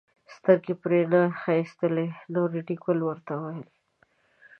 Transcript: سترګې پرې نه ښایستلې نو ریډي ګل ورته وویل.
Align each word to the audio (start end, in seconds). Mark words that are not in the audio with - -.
سترګې 0.35 0.73
پرې 0.83 1.01
نه 1.11 1.21
ښایستلې 1.41 2.07
نو 2.33 2.41
ریډي 2.53 2.75
ګل 2.83 2.99
ورته 3.05 3.31
وویل. 3.37 3.69